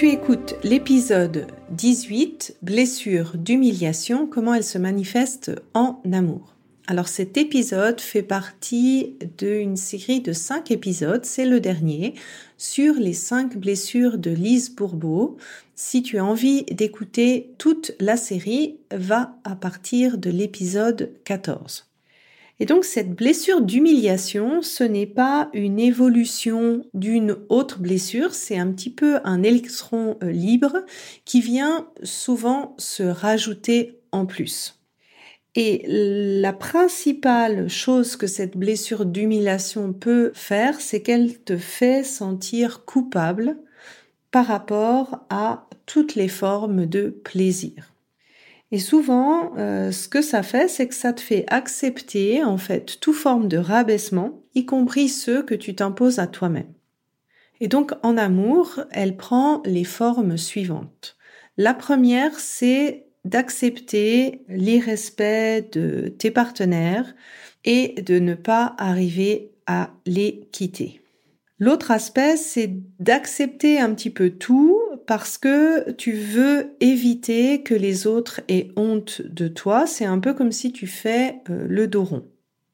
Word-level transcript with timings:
Tu 0.00 0.08
écoutes 0.08 0.54
l'épisode 0.64 1.46
18, 1.72 2.56
blessure 2.62 3.36
d'humiliation, 3.36 4.26
comment 4.26 4.54
elle 4.54 4.64
se 4.64 4.78
manifeste 4.78 5.52
en 5.74 6.00
amour. 6.10 6.56
Alors 6.86 7.06
cet 7.06 7.36
épisode 7.36 8.00
fait 8.00 8.22
partie 8.22 9.18
d'une 9.36 9.76
série 9.76 10.22
de 10.22 10.32
cinq 10.32 10.70
épisodes, 10.70 11.26
c'est 11.26 11.44
le 11.44 11.60
dernier, 11.60 12.14
sur 12.56 12.94
les 12.94 13.12
cinq 13.12 13.58
blessures 13.58 14.16
de 14.16 14.30
Lise 14.30 14.74
Bourbeau. 14.74 15.36
Si 15.74 16.02
tu 16.02 16.16
as 16.16 16.24
envie 16.24 16.64
d'écouter 16.64 17.52
toute 17.58 17.92
la 18.00 18.16
série, 18.16 18.78
va 18.90 19.36
à 19.44 19.54
partir 19.54 20.16
de 20.16 20.30
l'épisode 20.30 21.10
14. 21.24 21.89
Et 22.60 22.66
donc 22.66 22.84
cette 22.84 23.14
blessure 23.14 23.62
d'humiliation, 23.62 24.60
ce 24.60 24.84
n'est 24.84 25.06
pas 25.06 25.48
une 25.54 25.80
évolution 25.80 26.82
d'une 26.92 27.38
autre 27.48 27.78
blessure, 27.78 28.34
c'est 28.34 28.58
un 28.58 28.70
petit 28.70 28.90
peu 28.90 29.18
un 29.24 29.42
électron 29.42 30.18
euh, 30.22 30.30
libre 30.30 30.84
qui 31.24 31.40
vient 31.40 31.88
souvent 32.02 32.74
se 32.76 33.02
rajouter 33.02 33.98
en 34.12 34.26
plus. 34.26 34.78
Et 35.54 35.84
la 35.88 36.52
principale 36.52 37.68
chose 37.68 38.16
que 38.16 38.26
cette 38.26 38.58
blessure 38.58 39.06
d'humiliation 39.06 39.94
peut 39.94 40.30
faire, 40.34 40.80
c'est 40.82 41.00
qu'elle 41.00 41.38
te 41.38 41.56
fait 41.56 42.04
sentir 42.04 42.84
coupable 42.84 43.56
par 44.30 44.46
rapport 44.46 45.24
à 45.30 45.66
toutes 45.86 46.14
les 46.14 46.28
formes 46.28 46.86
de 46.86 47.08
plaisir. 47.08 47.90
Et 48.72 48.78
souvent, 48.78 49.52
euh, 49.58 49.90
ce 49.90 50.08
que 50.08 50.22
ça 50.22 50.42
fait, 50.42 50.68
c'est 50.68 50.86
que 50.86 50.94
ça 50.94 51.12
te 51.12 51.20
fait 51.20 51.44
accepter 51.48 52.44
en 52.44 52.56
fait 52.56 53.00
toute 53.00 53.16
forme 53.16 53.48
de 53.48 53.58
rabaissement, 53.58 54.42
y 54.54 54.64
compris 54.64 55.08
ceux 55.08 55.42
que 55.42 55.54
tu 55.54 55.74
t'imposes 55.74 56.20
à 56.20 56.26
toi-même. 56.26 56.72
Et 57.60 57.68
donc 57.68 57.92
en 58.02 58.16
amour, 58.16 58.80
elle 58.92 59.16
prend 59.16 59.62
les 59.64 59.84
formes 59.84 60.36
suivantes. 60.36 61.16
La 61.56 61.74
première, 61.74 62.38
c'est 62.38 63.06
d'accepter 63.24 64.44
l'irrespect 64.48 65.68
de 65.72 66.08
tes 66.08 66.30
partenaires 66.30 67.14
et 67.64 68.00
de 68.02 68.18
ne 68.18 68.34
pas 68.34 68.74
arriver 68.78 69.50
à 69.66 69.90
les 70.06 70.48
quitter. 70.52 71.00
L'autre 71.58 71.90
aspect, 71.90 72.38
c'est 72.38 72.70
d'accepter 72.98 73.78
un 73.78 73.94
petit 73.94 74.08
peu 74.08 74.30
tout 74.30 74.69
parce 75.10 75.38
que 75.38 75.90
tu 75.90 76.12
veux 76.12 76.76
éviter 76.78 77.64
que 77.64 77.74
les 77.74 78.06
autres 78.06 78.42
aient 78.46 78.68
honte 78.76 79.22
de 79.22 79.48
toi. 79.48 79.84
C'est 79.84 80.04
un 80.04 80.20
peu 80.20 80.34
comme 80.34 80.52
si 80.52 80.70
tu 80.70 80.86
fais 80.86 81.42
euh, 81.50 81.66
le 81.68 81.88
dos 81.88 82.04
rond. 82.04 82.28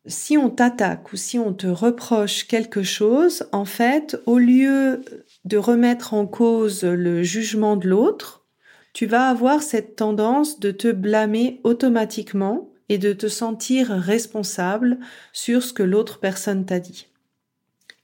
Si 0.05 0.37
on 0.37 0.51
t'attaque 0.51 1.15
ou 1.15 1.17
si 1.17 1.39
on 1.39 1.55
te 1.55 1.67
reproche 1.67 2.47
quelque 2.47 2.83
chose, 2.83 3.49
en 3.53 3.65
fait, 3.65 4.21
au 4.27 4.37
lieu 4.37 5.01
de 5.47 5.57
remettre 5.57 6.13
en 6.13 6.27
cause 6.27 6.85
le 6.85 7.23
jugement 7.23 7.75
de 7.75 7.89
l'autre, 7.89 8.45
tu 8.93 9.07
vas 9.07 9.31
avoir 9.31 9.63
cette 9.63 9.97
tendance 9.97 10.61
de 10.61 10.73
te 10.73 10.93
blâmer 10.93 11.63
automatiquement 11.65 12.69
et 12.91 12.99
de 12.99 13.15
te 13.15 13.29
sentir 13.29 13.89
responsable 13.89 14.99
sur 15.33 15.63
ce 15.63 15.73
que 15.73 15.83
l'autre 15.83 16.21
personne 16.21 16.67
t'a 16.67 16.81
dit. 16.81 17.07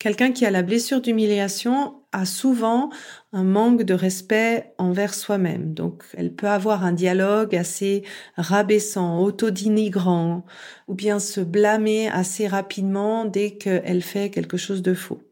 Quelqu'un 0.03 0.33
qui 0.33 0.45
a 0.45 0.51
la 0.51 0.63
blessure 0.63 1.01
d'humiliation 1.01 1.95
a 2.11 2.25
souvent 2.25 2.91
un 3.33 3.45
manque 3.45 3.85
de 3.85 3.95
respect 3.95 4.75
envers 4.77 5.15
soi-même. 5.15 5.75
Donc, 5.75 6.03
elle 6.17 6.35
peut 6.35 6.49
avoir 6.49 6.85
un 6.85 6.91
dialogue 6.91 7.55
assez 7.55 8.03
rabaissant, 8.37 9.21
autodinigrant, 9.21 10.45
ou 10.89 10.95
bien 10.95 11.21
se 11.21 11.41
blâmer 11.41 12.09
assez 12.09 12.49
rapidement 12.49 13.27
dès 13.27 13.53
qu'elle 13.53 14.03
fait 14.03 14.31
quelque 14.31 14.57
chose 14.57 14.83
de 14.83 14.93
faux. 14.93 15.23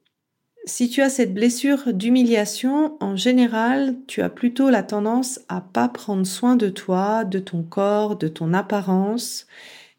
Si 0.66 0.88
tu 0.88 1.02
as 1.02 1.10
cette 1.10 1.34
blessure 1.34 1.92
d'humiliation, 1.92 2.96
en 3.00 3.16
général, 3.16 3.96
tu 4.06 4.22
as 4.22 4.30
plutôt 4.30 4.70
la 4.70 4.84
tendance 4.84 5.40
à 5.48 5.62
pas 5.62 5.88
prendre 5.88 6.24
soin 6.24 6.54
de 6.54 6.68
toi, 6.68 7.24
de 7.24 7.40
ton 7.40 7.64
corps, 7.64 8.14
de 8.14 8.28
ton 8.28 8.54
apparence, 8.54 9.48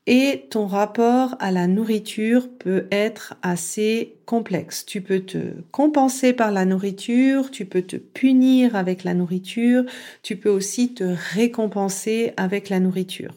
et 0.08 0.48
ton 0.50 0.66
rapport 0.66 1.36
à 1.40 1.52
la 1.52 1.68
nourriture 1.68 2.50
peut 2.50 2.88
être 2.92 3.36
assez 3.44 4.16
complexe. 4.26 4.86
Tu 4.86 5.02
peux 5.02 5.20
te 5.20 5.38
compenser 5.72 6.34
par 6.34 6.52
la 6.52 6.66
nourriture, 6.66 7.52
tu 7.52 7.66
peux 7.66 7.84
te 7.84 7.98
punir 7.98 8.76
avec 8.76 9.04
la 9.04 9.14
nourriture, 9.14 9.86
tu 10.24 10.36
peux 10.36 10.50
aussi 10.50 10.94
te 10.94 11.04
récompenser 11.34 12.34
avec 12.38 12.70
la 12.70 12.80
nourriture. 12.80 13.36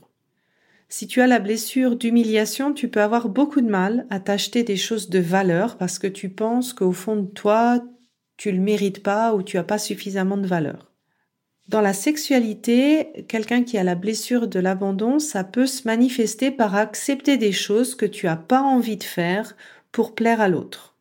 Si 0.88 1.06
tu 1.06 1.20
as 1.20 1.26
la 1.26 1.40
blessure 1.40 1.96
d'humiliation, 1.96 2.72
tu 2.72 2.88
peux 2.88 3.02
avoir 3.02 3.28
beaucoup 3.28 3.60
de 3.60 3.68
mal 3.68 4.06
à 4.10 4.20
t'acheter 4.20 4.62
des 4.62 4.76
choses 4.76 5.10
de 5.10 5.18
valeur 5.18 5.76
parce 5.76 5.98
que 5.98 6.06
tu 6.06 6.28
penses 6.30 6.72
qu'au 6.72 6.92
fond 6.92 7.16
de 7.16 7.26
toi, 7.26 7.82
tu 8.36 8.52
le 8.52 8.60
mérites 8.60 9.02
pas 9.02 9.34
ou 9.34 9.42
tu 9.42 9.58
as 9.58 9.64
pas 9.64 9.78
suffisamment 9.78 10.36
de 10.36 10.46
valeur. 10.46 10.93
Dans 11.68 11.80
la 11.80 11.94
sexualité, 11.94 13.24
quelqu'un 13.26 13.62
qui 13.62 13.78
a 13.78 13.84
la 13.84 13.94
blessure 13.94 14.48
de 14.48 14.60
l'abandon, 14.60 15.18
ça 15.18 15.44
peut 15.44 15.66
se 15.66 15.88
manifester 15.88 16.50
par 16.50 16.74
accepter 16.74 17.38
des 17.38 17.52
choses 17.52 17.94
que 17.94 18.04
tu 18.04 18.28
as 18.28 18.36
pas 18.36 18.60
envie 18.60 18.98
de 18.98 19.04
faire 19.04 19.56
pour 19.90 20.14
plaire 20.14 20.42
à 20.42 20.48
l'autre. 20.48 20.94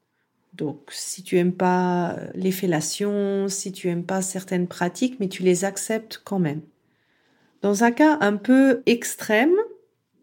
Donc, 0.53 0.79
si 0.90 1.22
tu 1.23 1.38
aimes 1.38 1.53
pas 1.53 2.18
les 2.34 2.52
fellations, 2.52 3.50
si 3.50 3.72
tu 3.72 3.90
aimes 3.90 4.06
pas 4.06 4.22
certaines 4.22 4.68
pratiques, 4.68 5.19
mais 5.19 5.28
tu 5.28 5.44
les 5.44 5.66
acceptes 5.66 6.22
quand 6.23 6.40
même. 6.40 6.62
Dans 7.62 7.84
un 7.84 7.91
cas 7.91 8.18
un 8.22 8.38
peu 8.38 8.84
extrême, 8.85 9.56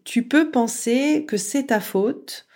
tu 0.03 0.23
peux 0.23 0.49
penser 0.49 1.25
que 1.27 1.37
c'est 1.37 1.67
ta 1.67 1.79
faute 1.79 2.47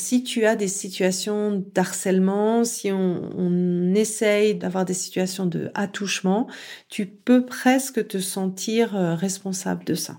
si 0.00 0.24
tu 0.24 0.46
as 0.46 0.56
des 0.56 0.68
situations 0.68 1.64
d'harcèlement, 1.74 2.64
si 2.64 2.90
on, 2.90 3.94
essaye 3.94 4.54
d'avoir 4.54 4.84
des 4.84 4.94
situations 4.94 5.46
de 5.46 5.70
attouchement, 5.74 6.46
tu 6.88 7.06
peux 7.06 7.44
presque 7.44 8.06
te 8.08 8.18
sentir 8.18 8.96
euh, 8.96 9.14
responsable 9.14 9.84
de 9.84 9.94
ça. 9.94 10.18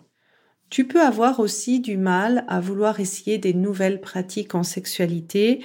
Tu 0.69 0.87
peux 0.87 1.01
avoir 1.01 1.39
aussi 1.39 1.79
du 1.79 1.97
mal 1.97 2.45
à 2.47 2.59
vouloir 2.59 2.99
essayer 2.99 3.37
des 3.37 3.53
nouvelles 3.53 4.01
pratiques 4.01 4.55
en 4.55 4.63
sexualité 4.63 5.63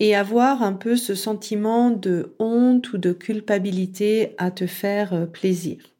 et 0.00 0.16
avoir 0.16 0.62
un 0.62 0.72
peu 0.72 0.96
ce 0.96 1.14
sentiment 1.14 1.90
de 1.90 2.34
honte 2.38 2.92
ou 2.92 2.98
de 2.98 3.12
culpabilité 3.12 4.34
à 4.38 4.50
te 4.50 4.66
faire 4.66 5.14
euh, 5.14 5.26
plaisir. 5.26 5.92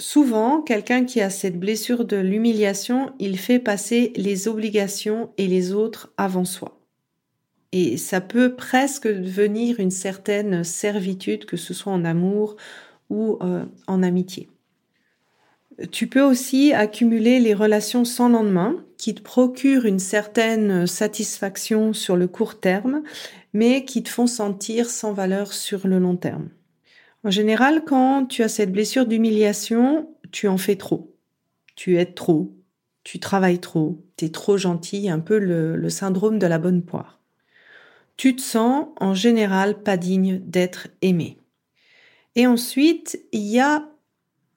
Souvent, 0.00 0.62
quelqu'un 0.62 1.04
qui 1.04 1.20
a 1.20 1.28
cette 1.28 1.60
blessure 1.60 2.06
de 2.06 2.16
l'humiliation, 2.16 3.12
il 3.18 3.36
fait 3.36 3.58
passer 3.58 4.14
les 4.16 4.48
obligations 4.48 5.28
et 5.36 5.46
les 5.46 5.72
autres 5.72 6.10
avant 6.16 6.46
soi. 6.46 6.80
Et 7.72 7.98
ça 7.98 8.22
peut 8.22 8.56
presque 8.56 9.06
devenir 9.06 9.78
une 9.78 9.90
certaine 9.90 10.64
servitude, 10.64 11.44
que 11.44 11.58
ce 11.58 11.74
soit 11.74 11.92
en 11.92 12.06
amour 12.06 12.56
ou 13.10 13.36
euh, 13.42 13.66
en 13.88 14.02
amitié. 14.02 14.48
Tu 15.92 16.06
peux 16.06 16.22
aussi 16.22 16.72
accumuler 16.72 17.38
les 17.38 17.52
relations 17.52 18.06
sans 18.06 18.30
lendemain 18.30 18.82
qui 18.96 19.14
te 19.14 19.20
procurent 19.20 19.84
une 19.84 19.98
certaine 19.98 20.86
satisfaction 20.86 21.92
sur 21.92 22.16
le 22.16 22.26
court 22.26 22.58
terme, 22.58 23.02
mais 23.52 23.84
qui 23.84 24.02
te 24.02 24.08
font 24.08 24.26
sentir 24.26 24.88
sans 24.88 25.12
valeur 25.12 25.52
sur 25.52 25.86
le 25.86 25.98
long 25.98 26.16
terme. 26.16 26.48
En 27.22 27.30
général, 27.30 27.84
quand 27.84 28.26
tu 28.26 28.42
as 28.42 28.48
cette 28.48 28.72
blessure 28.72 29.06
d'humiliation, 29.06 30.14
tu 30.32 30.48
en 30.48 30.56
fais 30.56 30.76
trop. 30.76 31.14
Tu 31.76 31.98
aides 31.98 32.14
trop. 32.14 32.54
Tu 33.04 33.20
travailles 33.20 33.60
trop. 33.60 34.02
Tu 34.16 34.26
es 34.26 34.28
trop 34.30 34.56
gentil, 34.56 35.10
un 35.10 35.20
peu 35.20 35.38
le, 35.38 35.88
syndrome 35.90 36.38
de 36.38 36.46
la 36.46 36.58
bonne 36.58 36.82
poire. 36.82 37.20
Tu 38.16 38.36
te 38.36 38.42
sens 38.42 38.88
en 39.00 39.14
général 39.14 39.82
pas 39.82 39.96
digne 39.96 40.40
d'être 40.44 40.88
aimé. 41.02 41.38
Et 42.36 42.46
ensuite, 42.46 43.20
il 43.32 43.42
y 43.42 43.60
a 43.60 43.88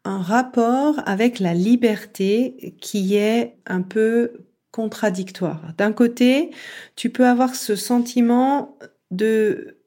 un 0.06 0.22
rapport 0.22 1.02
avec 1.06 1.40
la 1.40 1.54
liberté 1.54 2.76
qui 2.82 3.16
est 3.16 3.56
un 3.66 3.82
peu 3.82 4.46
contradictoire. 4.72 5.74
D'un 5.78 5.94
côté, 5.94 6.52
tu 6.96 7.10
peux 7.10 7.26
avoir 7.26 7.56
ce 7.56 7.76
sentiment 7.76 8.78
de 9.12 9.78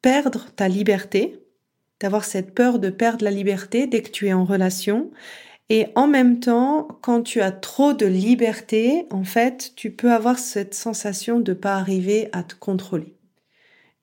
perdre 0.00 0.46
ta 0.54 0.68
liberté, 0.68 1.42
d'avoir 2.00 2.24
cette 2.24 2.54
peur 2.54 2.78
de 2.78 2.90
perdre 2.90 3.24
la 3.24 3.30
liberté 3.30 3.86
dès 3.86 4.02
que 4.02 4.10
tu 4.10 4.28
es 4.28 4.32
en 4.32 4.44
relation. 4.44 5.10
Et 5.70 5.88
en 5.96 6.08
même 6.08 6.40
temps, 6.40 6.88
quand 7.02 7.22
tu 7.22 7.42
as 7.42 7.52
trop 7.52 7.94
de 7.94 8.06
liberté, 8.06 9.06
en 9.12 9.24
fait, 9.24 9.72
tu 9.76 9.92
peux 9.92 10.12
avoir 10.12 10.38
cette 10.38 10.74
sensation 10.74 11.40
de 11.40 11.54
pas 11.54 11.76
arriver 11.76 12.30
à 12.32 12.42
te 12.44 12.54
contrôler. 12.56 13.17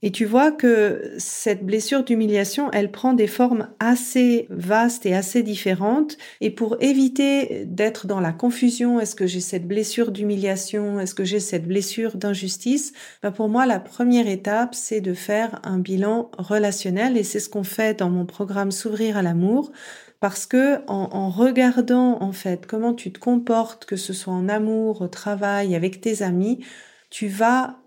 Et 0.05 0.11
tu 0.11 0.25
vois 0.25 0.51
que 0.51 1.15
cette 1.17 1.65
blessure 1.65 2.03
d'humiliation, 2.03 2.69
elle 2.71 2.91
prend 2.91 3.13
des 3.13 3.25
formes 3.25 3.69
assez 3.79 4.45
vastes 4.51 5.07
et 5.07 5.15
assez 5.15 5.41
différentes. 5.41 6.15
Et 6.41 6.51
pour 6.51 6.77
éviter 6.79 7.65
d'être 7.65 8.05
dans 8.05 8.19
la 8.19 8.31
confusion, 8.31 8.99
est-ce 8.99 9.15
que 9.15 9.25
j'ai 9.25 9.39
cette 9.39 9.67
blessure 9.67 10.11
d'humiliation, 10.11 10.99
est-ce 10.99 11.15
que 11.15 11.23
j'ai 11.23 11.39
cette 11.39 11.67
blessure 11.67 12.17
d'injustice, 12.17 12.93
ben 13.23 13.31
pour 13.31 13.49
moi, 13.49 13.65
la 13.65 13.79
première 13.79 14.27
étape, 14.27 14.75
c'est 14.75 15.01
de 15.01 15.15
faire 15.15 15.59
un 15.63 15.79
bilan 15.79 16.29
relationnel. 16.37 17.17
Et 17.17 17.23
c'est 17.23 17.39
ce 17.39 17.49
qu'on 17.49 17.63
fait 17.63 17.97
dans 17.97 18.11
mon 18.11 18.27
programme 18.27 18.71
S'ouvrir 18.71 19.17
à 19.17 19.23
l'amour. 19.23 19.71
Parce 20.19 20.45
que 20.45 20.85
en, 20.85 21.09
en, 21.13 21.31
regardant 21.31 22.21
en 22.21 22.31
fait 22.31 22.67
comment 22.67 22.93
tu 22.93 23.11
te 23.11 23.17
comportes, 23.17 23.85
que 23.85 23.95
ce 23.95 24.13
soit 24.13 24.33
en 24.33 24.49
amour, 24.49 25.01
au 25.01 25.07
travail, 25.07 25.73
avec 25.73 25.99
tes 25.99 26.21
amis, 26.21 26.63
tu 27.09 27.27
vas 27.27 27.79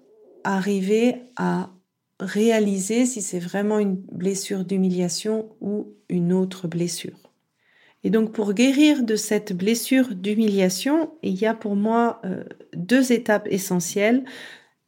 arriver 0.43 1.15
à 1.37 1.71
réaliser 2.21 3.07
si 3.07 3.23
c'est 3.23 3.39
vraiment 3.39 3.79
une 3.79 3.97
blessure 3.97 4.65
d'humiliation 4.65 5.51
ou 5.61 5.95
une 6.09 6.33
autre 6.33 6.69
blessure. 6.69 7.29
Et 8.05 8.11
donc 8.11 8.33
pour 8.33 8.55
guérir 8.55 9.03
de 9.03 9.17
cette 9.17 9.53
blessure 9.53 10.15
d'humiliation, 10.15 11.13
il 11.23 11.35
y 11.35 11.47
a 11.47 11.55
pour 11.55 11.77
moi 11.77 12.21
euh, 12.25 12.45
deux 12.75 13.13
étapes 13.13 13.49
essentielles. 13.51 14.25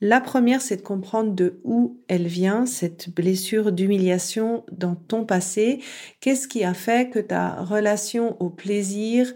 La 0.02 0.20
première, 0.20 0.62
c'est 0.62 0.76
de 0.76 0.82
comprendre 0.82 1.34
de 1.34 1.60
où 1.62 2.00
elle 2.08 2.26
vient, 2.26 2.64
cette 2.64 3.10
blessure 3.10 3.70
d'humiliation 3.70 4.64
dans 4.72 4.94
ton 4.94 5.26
passé. 5.26 5.82
Qu'est-ce 6.20 6.48
qui 6.48 6.64
a 6.64 6.72
fait 6.72 7.10
que 7.10 7.18
ta 7.18 7.62
relation 7.62 8.40
au 8.40 8.48
plaisir 8.48 9.30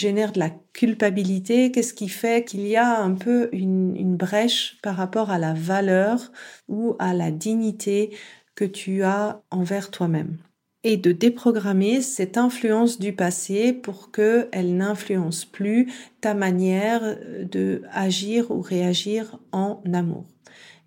génère 0.00 0.32
de 0.32 0.38
la 0.38 0.50
culpabilité 0.72 1.70
Qu'est-ce 1.70 1.94
qui 1.94 2.08
fait 2.08 2.44
qu'il 2.44 2.66
y 2.66 2.76
a 2.76 3.00
un 3.00 3.14
peu 3.14 3.48
une, 3.52 4.16
brèche 4.16 4.78
par 4.82 4.96
rapport 4.96 5.30
à 5.30 5.38
la 5.38 5.54
valeur 5.54 6.32
ou 6.68 6.96
à 6.98 7.14
la 7.14 7.30
dignité 7.30 8.10
que 8.54 8.64
tu 8.64 9.02
as 9.02 9.42
envers 9.50 9.90
toi-même 9.90 10.38
et 10.82 10.96
de 10.96 11.12
déprogrammer 11.12 12.00
cette 12.00 12.38
influence 12.38 12.98
du 12.98 13.12
passé 13.12 13.74
pour 13.74 14.10
qu'elle 14.10 14.76
n'influence 14.76 15.44
plus 15.44 15.92
ta 16.22 16.32
manière 16.32 17.18
de 17.42 17.82
agir 17.92 18.50
ou 18.50 18.62
réagir 18.62 19.38
en 19.52 19.82
amour. 19.92 20.24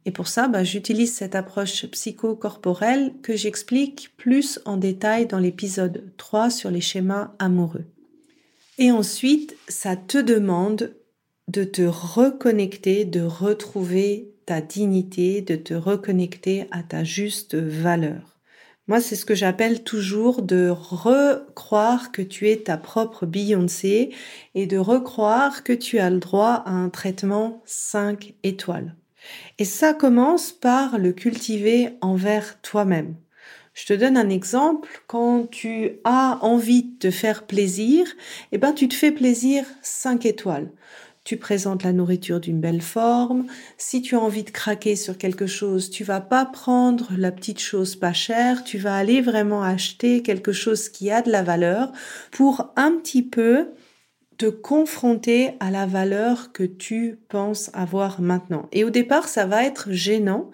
Et 0.06 0.12
pour 0.12 0.28
ça, 0.28 0.48
bah, 0.48 0.64
j'utilise 0.64 1.14
cette 1.14 1.36
approche 1.36 1.86
psychocorporelle 1.86 3.14
que 3.22 3.36
j'explique 3.36 4.12
plus 4.18 4.60
en 4.66 4.78
détail 4.78 5.28
dans 5.28 5.40
l'épisode 5.40 6.12
3 6.18 6.50
sur 6.50 6.72
les 6.72 6.82
schémas 6.82 7.32
amoureux. 7.40 7.86
Et 8.78 8.92
ensuite, 8.92 9.56
ça 9.68 9.96
te 9.96 10.18
demande 10.18 10.96
de 11.48 11.64
te 11.64 11.84
reconnecter, 11.84 13.06
de 13.06 13.22
retrouver 13.22 14.34
ta 14.46 14.62
dignité, 14.62 15.42
de 15.42 15.56
te 15.56 15.74
reconnecter 15.74 16.66
à 16.72 16.84
ta 16.84 17.04
juste 17.04 17.56
valeur. 17.56 18.40
Moi, 18.88 19.00
c'est 19.00 19.16
ce 19.16 19.26
que 19.26 19.36
j'appelle 19.36 19.84
toujours 19.84 20.42
de 20.42 20.70
recroire 20.70 22.12
que 22.12 22.22
tu 22.22 22.50
es 22.50 22.58
ta 22.58 22.78
propre 22.78 23.26
Beyoncé 23.26 24.14
et 24.56 24.66
de 24.66 24.78
recroire 24.78 25.64
que 25.64 25.72
tu 25.72 26.00
as 26.00 26.10
le 26.10 26.20
droit 26.20 26.64
à 26.66 26.72
un 26.72 26.90
traitement 26.90 27.62
5 27.66 28.34
étoiles. 28.44 28.96
Et 29.58 29.66
ça 29.66 29.94
commence 29.94 30.52
par 30.52 30.98
le 30.98 31.14
cultiver 31.14 31.92
envers 32.02 32.60
toi-même. 32.62 33.16
Je 33.74 33.86
te 33.86 33.94
donne 33.94 34.18
un 34.18 34.30
exemple. 34.30 34.90
Quand 35.08 35.48
tu 35.50 35.94
as 36.04 36.40
envie 36.42 36.84
de 36.84 36.98
te 37.00 37.12
faire 37.12 37.46
plaisir, 37.46 38.06
eh 38.52 38.58
ben, 38.58 38.74
tu 38.74 38.88
te 38.88 38.94
fais 38.94 39.12
plaisir 39.12 39.66
5 39.82 40.26
étoiles 40.26 40.72
tu 41.24 41.38
présentes 41.38 41.84
la 41.84 41.94
nourriture 41.94 42.40
d'une 42.40 42.60
belle 42.60 42.82
forme. 42.82 43.46
Si 43.78 44.02
tu 44.02 44.16
as 44.16 44.20
envie 44.20 44.44
de 44.44 44.50
craquer 44.50 44.96
sur 44.96 45.18
quelque 45.18 45.48
chose, 45.48 45.90
tu 45.90 46.04
vas 46.04 46.20
pas 46.20 46.46
prendre 46.46 47.12
la 47.18 47.32
petite 47.32 47.60
chose 47.60 47.96
pas 47.96 48.14
chère, 48.14 48.64
tu 48.64 48.78
vas 48.78 48.96
aller 48.96 49.22
vraiment 49.22 49.64
acheter 49.64 50.22
quelque 50.22 50.52
chose 50.52 50.90
qui 50.90 51.12
a 51.12 51.22
de 51.22 51.32
la 51.32 51.44
valeur 51.44 51.92
pour 52.32 52.72
un 52.76 52.92
petit 52.98 53.24
peu 53.24 53.70
te 54.44 54.50
confronter 54.50 55.52
à 55.62 55.72
la 55.72 55.86
valeur 55.86 56.52
que 56.52 56.64
tu 56.64 57.18
penses 57.30 57.72
avoir 57.74 58.20
maintenant. 58.20 58.68
Et 58.74 58.84
au 58.84 58.90
départ, 58.90 59.30
ça 59.30 59.46
va 59.46 59.64
être 59.64 59.94
gênant 59.94 60.52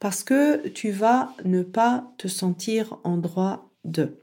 parce 0.00 0.24
que 0.24 0.66
tu 0.68 0.90
vas 0.90 1.34
ne 1.44 1.62
pas 1.62 2.14
te 2.16 2.28
sentir 2.28 2.98
en 3.04 3.18
droit 3.18 3.68
de. 3.84 4.22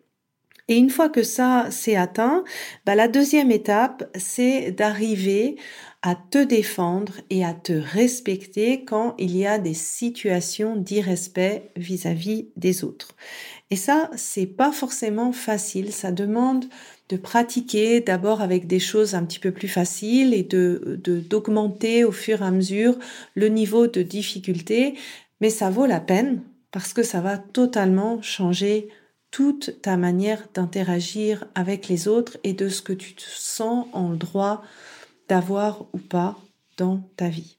Et 0.67 0.77
une 0.77 0.89
fois 0.89 1.09
que 1.09 1.21
ça 1.21 1.69
s'est 1.69 1.95
atteint, 1.95 2.43
bah, 2.87 2.95
la 2.95 3.07
deuxième 3.07 3.51
étape, 3.51 4.03
c'est 4.17 4.71
d'arriver 4.71 5.57
à 6.05 6.15
te 6.15 6.43
défendre 6.43 7.13
et 7.29 7.45
à 7.45 7.53
te 7.53 7.71
respecter 7.71 8.83
quand 8.83 9.15
il 9.17 9.35
y 9.37 9.47
a 9.47 9.57
des 9.57 9.73
situations 9.73 10.75
d'irrespect 10.75 11.71
vis-à-vis 11.77 12.49
des 12.57 12.83
autres. 12.83 13.15
Et 13.71 13.77
ça, 13.77 14.11
c'est 14.17 14.45
pas 14.45 14.73
forcément 14.73 15.31
facile. 15.31 15.93
Ça 15.93 16.11
demande 16.11 16.65
de 17.07 17.15
pratiquer 17.15 18.01
d'abord 18.01 18.41
avec 18.41 18.67
des 18.67 18.81
choses 18.81 19.15
un 19.15 19.23
petit 19.23 19.39
peu 19.39 19.51
plus 19.51 19.69
faciles 19.69 20.33
et 20.33 20.43
de, 20.43 20.99
d'augmenter 21.29 22.03
au 22.03 22.11
fur 22.11 22.41
et 22.41 22.45
à 22.45 22.51
mesure 22.51 22.99
le 23.33 23.47
niveau 23.47 23.87
de 23.87 24.01
difficulté. 24.01 24.95
Mais 25.39 25.49
ça 25.49 25.69
vaut 25.69 25.85
la 25.85 26.01
peine 26.01 26.41
parce 26.71 26.91
que 26.91 27.03
ça 27.03 27.21
va 27.21 27.37
totalement 27.37 28.21
changer 28.21 28.89
toute 29.31 29.81
ta 29.81 29.95
manière 29.95 30.47
d'interagir 30.53 31.45
avec 31.55 31.87
les 31.87 32.09
autres 32.09 32.37
et 32.43 32.51
de 32.51 32.67
ce 32.67 32.81
que 32.81 32.93
tu 32.93 33.15
te 33.15 33.23
sens 33.25 33.87
en 33.93 34.09
droit 34.09 34.63
d'avoir 35.27 35.85
ou 35.93 35.97
pas 35.97 36.37
dans 36.77 37.09
ta 37.17 37.29
vie. 37.29 37.57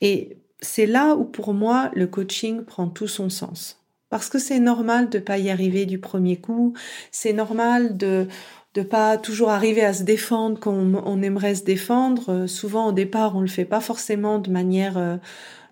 Et 0.00 0.38
c'est 0.60 0.86
là 0.86 1.14
où 1.14 1.24
pour 1.24 1.54
moi 1.54 1.90
le 1.94 2.06
coaching 2.06 2.64
prend 2.64 2.88
tout 2.88 3.08
son 3.08 3.30
sens. 3.30 3.80
Parce 4.10 4.30
que 4.30 4.38
c'est 4.38 4.58
normal 4.58 5.10
de 5.10 5.18
pas 5.18 5.36
y 5.38 5.50
arriver 5.50 5.84
du 5.84 5.98
premier 5.98 6.36
coup, 6.36 6.72
c'est 7.10 7.32
normal 7.32 7.96
de 7.96 8.26
de 8.74 8.82
pas 8.82 9.16
toujours 9.16 9.50
arriver 9.50 9.82
à 9.82 9.92
se 9.92 10.02
défendre 10.02 10.60
comme 10.60 11.00
on 11.04 11.22
aimerait 11.22 11.54
se 11.54 11.64
défendre. 11.64 12.46
souvent 12.46 12.88
au 12.88 12.92
départ, 12.92 13.34
on 13.34 13.40
le 13.40 13.48
fait 13.48 13.64
pas 13.64 13.80
forcément 13.80 14.38
de 14.38 14.50
manière 14.50 14.98
euh, 14.98 15.16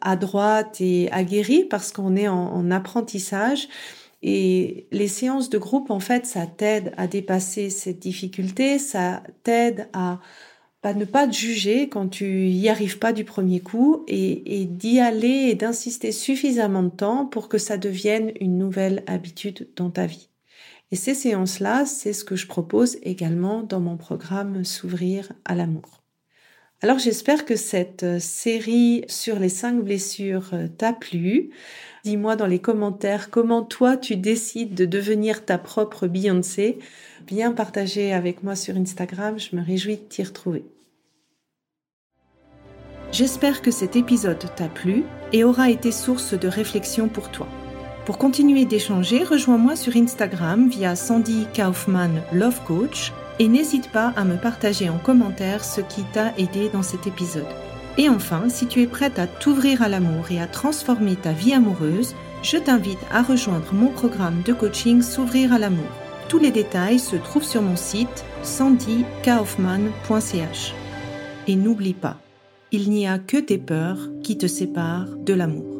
adroite 0.00 0.80
et 0.80 1.10
aguerrie 1.12 1.64
parce 1.64 1.92
qu'on 1.92 2.16
est 2.16 2.28
en, 2.28 2.52
en 2.54 2.70
apprentissage. 2.70 3.68
Et 4.22 4.88
les 4.90 5.08
séances 5.08 5.50
de 5.50 5.58
groupe, 5.58 5.90
en 5.90 6.00
fait, 6.00 6.26
ça 6.26 6.46
t'aide 6.46 6.92
à 6.96 7.06
dépasser 7.06 7.70
cette 7.70 8.00
difficulté, 8.00 8.78
ça 8.78 9.22
t'aide 9.44 9.88
à 9.92 10.18
ne 10.84 11.04
pas 11.04 11.26
te 11.26 11.32
juger 11.32 11.88
quand 11.88 12.08
tu 12.08 12.48
y 12.48 12.68
arrives 12.68 12.98
pas 12.98 13.12
du 13.12 13.24
premier 13.24 13.60
coup 13.60 14.04
et, 14.06 14.60
et 14.60 14.64
d'y 14.64 15.00
aller 15.00 15.48
et 15.48 15.54
d'insister 15.54 16.12
suffisamment 16.12 16.84
de 16.84 16.90
temps 16.90 17.26
pour 17.26 17.48
que 17.48 17.58
ça 17.58 17.76
devienne 17.76 18.32
une 18.40 18.56
nouvelle 18.56 19.02
habitude 19.06 19.68
dans 19.76 19.90
ta 19.90 20.06
vie. 20.06 20.30
Et 20.92 20.96
ces 20.96 21.14
séances-là, 21.14 21.84
c'est 21.84 22.12
ce 22.12 22.24
que 22.24 22.36
je 22.36 22.46
propose 22.46 22.98
également 23.02 23.62
dans 23.62 23.80
mon 23.80 23.96
programme 23.96 24.64
S'ouvrir 24.64 25.32
à 25.44 25.54
l'amour. 25.56 26.05
Alors 26.82 26.98
j'espère 26.98 27.46
que 27.46 27.56
cette 27.56 28.02
euh, 28.02 28.18
série 28.18 29.04
sur 29.08 29.38
les 29.38 29.48
cinq 29.48 29.82
blessures 29.82 30.50
euh, 30.52 30.68
t'a 30.68 30.92
plu. 30.92 31.50
Dis-moi 32.04 32.36
dans 32.36 32.46
les 32.46 32.58
commentaires 32.58 33.30
comment 33.30 33.62
toi 33.62 33.96
tu 33.96 34.16
décides 34.16 34.74
de 34.74 34.84
devenir 34.84 35.46
ta 35.46 35.56
propre 35.56 36.06
Beyoncé. 36.06 36.78
Bien 37.26 37.52
partagé 37.52 38.12
avec 38.12 38.42
moi 38.42 38.56
sur 38.56 38.76
Instagram, 38.76 39.38
je 39.38 39.56
me 39.56 39.64
réjouis 39.64 39.96
de 39.96 40.02
t'y 40.02 40.22
retrouver. 40.22 40.66
J'espère 43.10 43.62
que 43.62 43.70
cet 43.70 43.96
épisode 43.96 44.44
t'a 44.56 44.68
plu 44.68 45.04
et 45.32 45.44
aura 45.44 45.70
été 45.70 45.90
source 45.90 46.34
de 46.34 46.48
réflexion 46.48 47.08
pour 47.08 47.30
toi. 47.30 47.48
Pour 48.04 48.18
continuer 48.18 48.66
d'échanger, 48.66 49.24
rejoins-moi 49.24 49.76
sur 49.76 49.96
Instagram 49.96 50.68
via 50.68 50.94
Sandy 50.94 51.46
Kaufman 51.56 52.20
Love 52.32 52.62
Coach 52.66 53.12
et 53.38 53.48
n'hésite 53.48 53.90
pas 53.90 54.12
à 54.16 54.24
me 54.24 54.36
partager 54.36 54.88
en 54.88 54.98
commentaire 54.98 55.64
ce 55.64 55.80
qui 55.80 56.02
t'a 56.12 56.32
aidé 56.38 56.70
dans 56.72 56.82
cet 56.82 57.06
épisode. 57.06 57.46
Et 57.98 58.08
enfin, 58.08 58.44
si 58.48 58.66
tu 58.66 58.82
es 58.82 58.86
prête 58.86 59.18
à 59.18 59.26
t'ouvrir 59.26 59.82
à 59.82 59.88
l'amour 59.88 60.30
et 60.30 60.40
à 60.40 60.46
transformer 60.46 61.16
ta 61.16 61.32
vie 61.32 61.54
amoureuse, 61.54 62.14
je 62.42 62.58
t'invite 62.58 62.98
à 63.10 63.22
rejoindre 63.22 63.72
mon 63.72 63.88
programme 63.88 64.42
de 64.44 64.52
coaching 64.52 65.02
S'ouvrir 65.02 65.52
à 65.52 65.58
l'amour. 65.58 65.88
Tous 66.28 66.38
les 66.38 66.50
détails 66.50 66.98
se 66.98 67.16
trouvent 67.16 67.44
sur 67.44 67.62
mon 67.62 67.76
site 67.76 68.24
sandykaufman.ch. 68.42 70.74
Et 71.48 71.56
n'oublie 71.56 71.94
pas, 71.94 72.18
il 72.72 72.90
n'y 72.90 73.06
a 73.06 73.18
que 73.18 73.38
tes 73.38 73.58
peurs 73.58 74.10
qui 74.22 74.36
te 74.36 74.46
séparent 74.46 75.16
de 75.18 75.32
l'amour. 75.32 75.75